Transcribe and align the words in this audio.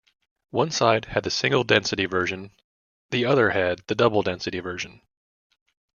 One 0.49 0.71
side 0.71 1.05
had 1.05 1.25
the 1.25 1.29
single-density 1.29 2.07
version, 2.07 2.53
the 3.11 3.25
other 3.25 3.51
had 3.51 3.83
the 3.85 3.93
double-density 3.93 4.59
version. 4.59 5.01